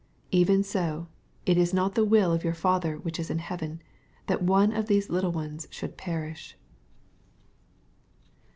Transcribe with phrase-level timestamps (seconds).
[0.31, 1.07] 14 Even so
[1.45, 3.83] it is not the will of your Father which is in heaven,
[4.25, 6.57] that one of these little ones should perish.